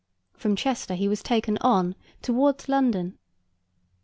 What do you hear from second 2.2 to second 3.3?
towards London.